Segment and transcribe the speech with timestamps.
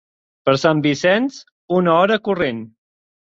[0.47, 1.37] Per Sant Vicenç,
[1.81, 2.65] una hora corrent.